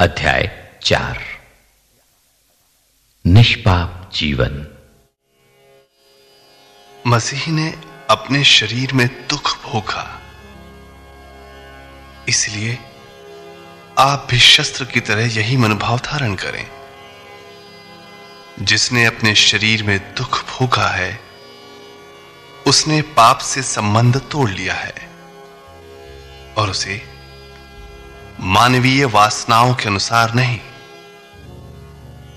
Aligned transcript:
अध्याय 0.00 0.68
चार। 0.82 1.24
निष्पाप 3.26 4.10
जीवन। 4.14 4.66
मसीह 7.06 7.52
ने 7.52 7.80
अपने 8.10 8.44
शरीर 8.44 8.92
में 8.92 9.28
दुख 9.28 9.62
भोगा। 9.62 10.22
इसलिए 12.28 12.78
आप 13.98 14.26
भी 14.30 14.38
शस्त्र 14.38 14.84
की 14.84 15.00
तरह 15.00 15.36
यही 15.36 15.56
मनोभाव 15.56 15.98
धारण 15.98 16.34
करें। 16.34 16.70
जिसने 18.60 19.04
अपने 19.04 19.34
शरीर 19.34 19.82
में 19.82 20.14
दुख 20.14 20.44
भोगा 20.44 20.88
है, 20.88 21.20
उसने 22.66 23.02
पाप 23.02 23.38
से 23.38 23.62
संबंध 23.62 24.16
तोड़ 24.30 24.50
लिया 24.50 24.74
है 24.74 25.10
और 26.58 26.70
उसे 26.70 27.19
मानवीय 28.38 29.04
वासनाओं 29.04 29.74
के 29.74 29.88
अनुसार 29.88 30.34
नहीं, 30.34 30.58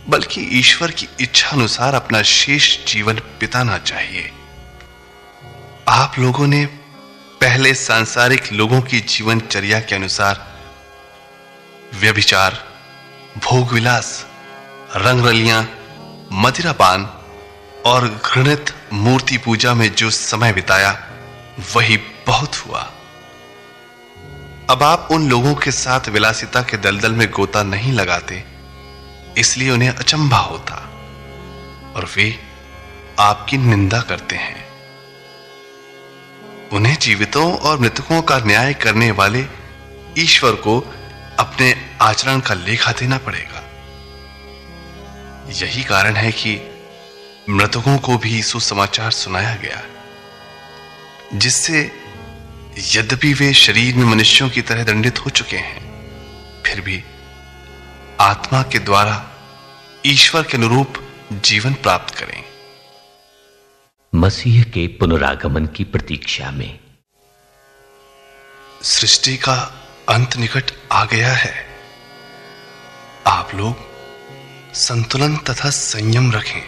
बल्कि 0.10 0.42
ईश्वर 0.60 0.92
की 0.92 1.08
इच्छा 1.20 1.50
अनुसार 1.50 1.96
अपना 1.96 2.22
शेष 2.22 2.78
जीवन 2.86 3.20
बिताना 3.40 3.78
चाहिए। 3.78 4.32
आप 5.90 6.20
लोगों 6.20 6.48
ने 6.48 6.66
पहले 7.42 7.74
सांसारिक 7.74 8.52
लोगों 8.54 8.82
की 8.82 9.00
जीवनचर्या 9.00 9.80
के 9.80 9.96
अनुसार 9.96 10.46
व्यभिचार 11.94 12.58
भोग 13.38 13.72
विलास 13.72 14.26
रंग 14.96 15.26
रलियाँ 15.26 15.62
मदिरापान 16.34 17.10
और 17.86 18.08
घृणित 18.26 18.74
मूर्ति 18.94 19.38
पूजा 19.38 19.74
में 19.74 19.90
जो 19.96 20.10
समय 20.10 20.54
बिताया, 20.54 20.92
वही 21.76 21.98
बहुत 22.28 22.56
हुआ। 22.56 22.90
अब 24.74 24.84
आप 24.84 25.08
उन 25.12 25.30
लोगों 25.30 25.56
के 25.56 25.72
साथ 25.72 26.08
विलासिता 26.10 26.62
के 26.62 26.78
दलदल 26.78 27.12
में 27.12 27.30
गोता 27.32 27.64
नहीं 27.64 27.92
लगाते, 27.92 28.44
इसलिए 29.38 29.70
उन्हें 29.70 29.90
अचंभा 29.90 30.38
होता, 30.38 30.76
और 31.96 32.10
वे 32.16 32.40
आपकी 33.20 33.58
निंदा 33.58 34.02
करते 34.02 34.36
हैं। 34.36 34.68
उन्हें 36.72 36.98
जीवितों 37.00 37.58
और 37.58 37.80
मृतकों 37.80 38.22
का 38.22 38.38
न्याय 38.38 38.74
करने 38.74 39.12
वाले 39.12 39.46
ईश्वर 40.18 40.52
को 40.52 40.80
अपने 41.40 41.90
आचरण 42.02 42.40
का 42.40 42.54
लेखा 42.54 42.92
देना 42.92 43.18
पड़ेगा। 43.18 43.64
यही 45.52 45.84
कारण 45.84 46.16
है 46.16 46.32
कि 46.32 46.60
मृतकों 47.50 47.98
को 47.98 48.18
भी 48.18 48.44
सुसमाचार 48.44 49.12
सुनाया 49.12 49.56
गया, 49.56 49.84
जिससे 51.34 51.92
यद्यपि 52.78 53.34
वे 53.34 53.54
शरीर 53.54 53.96
में 53.96 54.06
मनुष्यों 54.06 54.50
की 54.50 54.62
तरह 54.62 54.84
दंडित 54.84 55.20
हो 55.20 55.30
चुके 55.30 55.58
हैं 55.58 55.82
फिर 56.66 56.82
भी 56.82 57.04
आत्मा 58.20 58.64
के 58.64 58.80
द्वारा 58.80 59.32
ईश्वर 60.06 60.44
के 60.44 60.58
अनुरूप 60.58 60.94
जीवन 61.34 61.74
प्राप्त 61.74 62.16
करें। 62.16 62.44
मसीह 64.16 64.64
के 64.64 64.88
पुनरागमन 64.88 65.66
की 65.66 65.84
प्रतीक्षा 65.84 66.52
में। 66.52 66.80
सृष्टि 68.84 69.38
का 69.38 69.86
अंत 70.10 70.38
निकट 70.38 70.72
आ 70.92 71.06
गया 71.06 71.34
है। 71.34 71.68
आप 73.28 73.56
लोग 73.56 73.78
संतुलन 74.74 75.38
तथा 75.38 75.70
संयम 75.70 76.32
रखें 76.32 76.64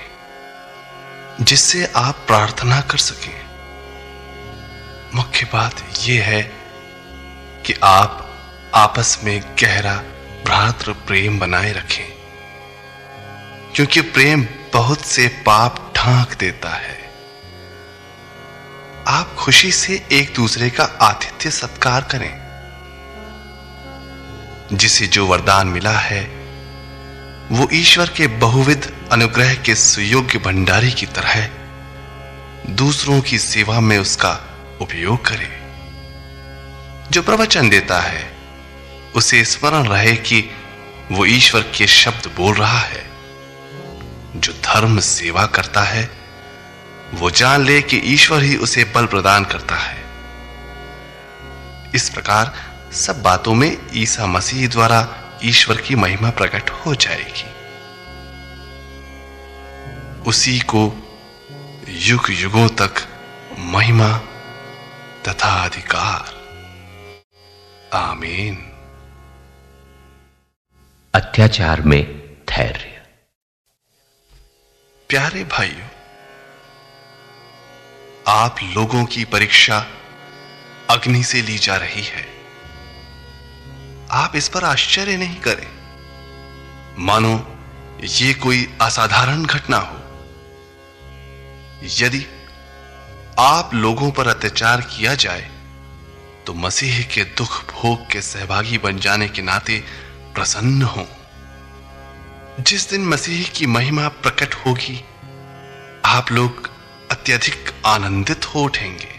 जिससे 1.41 1.91
आप 1.95 2.15
प्रार्थना 2.27 2.81
कर 2.81 2.97
सकें। 2.97 3.44
मुख्य 5.15 5.45
बात 5.53 5.75
यह 5.99 6.23
है 6.23 6.41
कि 7.65 7.73
आप 7.83 8.35
आपस 8.75 9.19
में 9.23 9.41
गहरा 9.63 9.95
भ्रातृ 10.45 10.91
प्रेम 10.91 11.39
बनाए 11.39 11.71
रखें। 11.71 12.13
क्योंकि 13.75 14.01
प्रेम 14.01 14.47
बहुत 14.73 15.01
से 15.01 15.27
पाप 15.27 15.93
ढांक 15.97 16.37
देता 16.37 16.69
है। 16.69 17.11
आप 19.07 19.35
खुशी 19.39 19.71
से 19.71 20.07
एक 20.11 20.33
दूसरे 20.33 20.69
का 20.69 20.83
आतिथ्य 20.83 21.51
सत्कार 21.51 22.01
करें। 22.01 22.45
जिसे 24.77 25.07
जो 25.07 25.27
वरदान 25.27 25.67
मिला 25.67 25.99
है, 25.99 26.23
वो 27.51 27.67
ईश्वर 27.73 28.09
के 28.09 28.27
बहुविध 28.27 29.09
अनुग्रह 29.11 29.53
के 29.55 29.75
सुयोग्य 29.75 30.39
भंडारी 30.39 30.91
की 30.91 31.05
तरह 31.05 31.49
दूसरों 32.69 33.21
की 33.21 33.39
सेवा 33.39 33.79
में 33.79 33.97
उसका 33.97 34.44
उपयोग 34.81 35.25
करे। 35.25 35.65
जो 37.11 37.21
प्रवचन 37.21 37.69
देता 37.69 37.99
है, 37.99 38.37
उसे 39.15 39.45
स्मरण 39.45 39.87
रहे 39.87 40.15
कि 40.15 40.49
वो 41.11 41.25
ईश्वर 41.25 41.61
के 41.61 41.87
शब्द 41.87 42.33
बोल 42.37 42.55
रहा 42.55 42.79
है। 42.79 43.09
जो 44.35 44.53
धर्म 44.53 44.99
सेवा 44.99 45.45
करता 45.45 45.81
है, 45.81 46.09
वो 47.13 47.31
जान 47.31 47.65
ले 47.65 47.81
कि 47.81 47.97
ईश्वर 47.97 48.43
ही 48.43 48.57
उसे 48.57 48.83
बल 48.83 49.05
प्रदान 49.05 49.45
करता 49.45 49.75
है। 49.75 50.05
इस 51.95 52.09
प्रकार 52.09 52.53
सब 52.93 53.21
बातों 53.21 53.53
में 53.53 53.77
ईसा 53.93 54.25
मसीह 54.25 54.67
द्वारा 54.67 55.17
ईश्वर 55.43 55.77
की 55.77 55.95
महिमा 55.95 56.29
प्रकट 56.29 56.69
हो 56.69 56.95
जाएगी। 56.95 57.55
उसी 60.21 60.59
को 60.59 61.11
युग 61.89 62.27
युगों 62.29 62.67
तक 62.67 62.93
महिमा 63.59 64.21
तथा 65.27 65.63
अधिकार 65.63 66.45
आमीन। 67.93 68.55
अत्याचार 71.15 71.81
में 71.81 72.05
धैर्य। 72.49 73.03
प्यारे 75.09 75.43
भाइयों 75.43 75.87
आप 78.27 78.55
लोगों 78.63 79.05
की 79.05 79.25
परीक्षा 79.25 79.87
अग्नि 80.89 81.23
से 81.23 81.41
ली 81.41 81.57
जा 81.57 81.75
रही 81.75 82.03
है। 82.03 82.27
आप 84.11 84.35
इस 84.35 84.49
पर 84.49 84.63
आश्चर्य 84.63 85.17
नहीं 85.17 85.41
करें। 85.41 85.75
मानो 86.99 87.57
ये 88.01 88.33
कोई 88.33 88.77
असाधारण 88.81 89.45
घटना 89.45 89.77
हो। 89.77 89.97
यदि 91.83 92.34
आप 93.39 93.73
लोगों 93.73 94.09
पर 94.11 94.27
अत्याचार 94.27 94.81
किया 94.81 95.13
जाए 95.15 95.49
तो 96.47 96.53
मसीह 96.53 97.01
के 97.05 97.23
दुख 97.37 97.73
भोग 97.73 98.07
के 98.11 98.21
सहभागी 98.21 98.77
बन 98.77 98.99
जाने 98.99 99.27
के 99.29 99.41
नाते 99.41 99.83
प्रसन्न 100.35 100.81
हो। 100.83 101.07
जिस 102.59 102.89
दिन 102.89 103.05
मसीह 103.05 103.47
की 103.49 103.65
महिमा 103.65 104.07
प्रकट 104.07 104.55
होगी, 104.55 105.03
आप 106.05 106.31
लोग 106.31 106.69
अत्यधिक 107.11 107.73
आनंदित 107.85 108.45
हो 108.45 108.63
उठेंगे। 108.63 109.13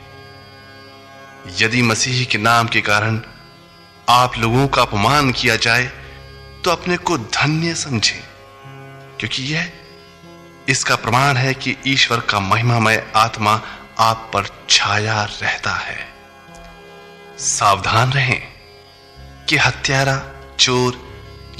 यदि 1.58 1.82
मसीह 1.82 2.24
के 2.24 2.38
नाम 2.38 2.68
के 2.68 2.80
कारण 2.80 3.20
आप 4.08 4.38
लोगों 4.38 4.66
का 4.68 4.82
अपमान 4.82 5.32
किया 5.32 5.56
जाए 5.58 5.86
तो 6.64 6.70
अपने 6.70 6.96
को 6.96 7.18
धन्य 7.18 7.74
समझें, 7.74 8.22
क्योंकि 9.18 9.42
यह 9.44 9.72
इसका 10.68 10.96
प्रमाण 10.96 11.36
है 11.36 11.54
कि 11.54 11.76
ईश्वर 11.86 12.20
का 12.20 12.40
महिमामय 12.40 13.06
आत्मा 13.16 13.60
आप 13.98 14.30
पर 14.34 14.66
छाया 14.70 15.24
रहता 15.24 15.74
है। 15.74 16.08
सावधान 17.38 18.12
रहें 18.12 18.42
कि 19.48 19.56
हत्यारा, 19.56 20.22
चोर 20.60 20.98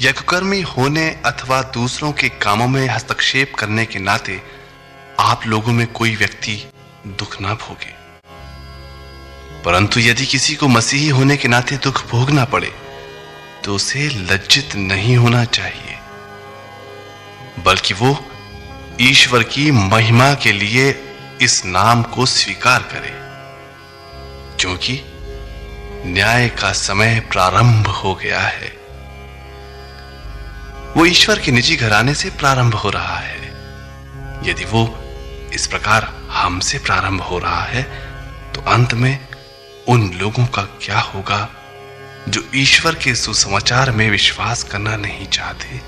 या 0.01 0.11
कुकर्मी 0.11 0.61
होने 0.61 1.09
अथवा 1.25 1.61
दूसरों 1.61 2.11
के 2.11 2.29
कामों 2.29 2.67
में 2.67 2.87
हस्तक्षेप 2.87 3.53
करने 3.55 3.85
के 3.85 3.99
नाते 3.99 4.41
आप 5.19 5.45
लोगों 5.47 5.73
में 5.73 5.87
कोई 5.87 6.15
व्यक्ति 6.15 6.71
दुख 7.07 7.41
ना 7.41 7.53
भोगे। 7.53 7.93
परंतु 9.63 9.99
यदि 9.99 10.25
किसी 10.25 10.55
को 10.55 10.67
मसीही 10.67 11.09
होने 11.09 11.37
के 11.37 11.47
नाते 11.47 11.77
दुख 11.77 12.07
भोगना 12.07 12.45
पड़े 12.45 12.75
तो 13.65 13.75
उसे 13.75 14.07
लज्जित 14.09 14.75
नहीं 14.75 15.17
होना 15.17 15.45
चाहिए। 15.45 15.97
बल्कि 17.63 17.93
वो 17.93 18.25
ईश्वर 19.01 19.43
की 19.43 19.71
महिमा 19.71 20.33
के 20.33 20.51
लिए 20.51 21.06
इस 21.41 21.65
नाम 21.65 22.01
को 22.03 22.25
स्वीकार 22.25 22.83
करे, 22.83 23.11
क्योंकि 24.59 25.01
न्याय 26.05 26.47
का 26.49 26.71
समय 26.73 27.19
प्रारंभ 27.31 27.87
हो 27.87 28.13
गया 28.15 28.39
है। 28.39 28.75
वो 30.97 31.05
ईश्वर 31.05 31.39
के 31.39 31.51
निजी 31.51 31.75
घराने 31.75 32.13
से 32.13 32.29
प्रारंभ 32.29 32.75
हो 32.75 32.89
रहा 32.89 33.17
है। 33.17 33.45
यदि 34.49 34.65
वो 34.65 34.83
इस 35.53 35.67
प्रकार 35.67 36.11
हमसे 36.29 36.79
प्रारंभ 36.79 37.21
हो 37.21 37.39
रहा 37.39 37.63
है 37.63 37.83
तो 38.53 38.61
अंत 38.61 38.93
में 38.93 39.27
उन 39.87 40.11
लोगों 40.13 40.45
का 40.45 40.61
क्या 40.81 40.99
होगा, 40.99 41.47
जो 42.29 42.43
ईश्वर 42.55 42.95
के 42.95 43.15
सुसमाचार 43.15 43.91
में 43.91 44.09
विश्वास 44.09 44.63
करना 44.63 44.95
नहीं 44.95 45.27
चाहते? 45.27 45.81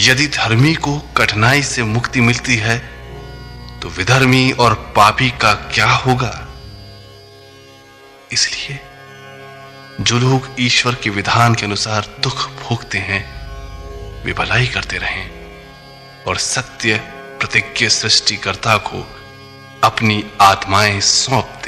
यदि 0.00 0.26
धर्मी 0.28 0.74
को 0.74 0.98
कठिनाई 1.16 1.62
से 1.62 1.82
मुक्ति 1.84 2.20
मिलती 2.20 2.56
है 2.56 2.91
तो 3.82 3.88
विधर्मी 3.88 4.52
और 4.52 4.74
पापी 4.74 5.30
का 5.30 5.54
क्या 5.54 5.90
होगा? 5.90 6.48
इसलिए 8.32 8.80
जो 10.00 10.18
लोग 10.18 10.48
ईश्वर 10.60 10.94
के 10.94 11.10
विधान 11.10 11.54
के 11.54 11.66
अनुसार 11.66 12.06
दुख 12.20 12.48
भोगते 12.48 12.98
हैं, 12.98 13.42
वे 14.24 14.32
भलाई 14.32 14.66
करते 14.66 14.98
रहें 14.98 15.30
और 16.28 16.36
सत्य 16.36 16.96
प्रतिज्ञ 17.40 17.88
सृष्टिकर्ता 17.88 18.76
को 18.76 19.06
अपनी 19.84 20.24
आत्माएँ 20.40 21.00
सौंप 21.00 21.61